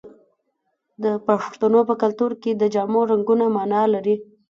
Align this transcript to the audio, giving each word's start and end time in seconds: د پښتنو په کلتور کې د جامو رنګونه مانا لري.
د 1.03 1.05
پښتنو 1.27 1.79
په 1.89 1.95
کلتور 2.01 2.31
کې 2.41 2.51
د 2.55 2.63
جامو 2.73 3.01
رنګونه 3.11 3.45
مانا 3.55 3.83
لري. 3.93 4.15